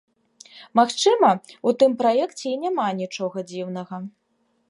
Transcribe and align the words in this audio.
Магчыма, 0.79 1.29
у 1.71 1.75
тым 1.83 1.91
праекце 2.01 2.45
і 2.53 2.55
няма 2.63 2.87
нічога 3.01 3.37
дзіўнага. 3.55 4.01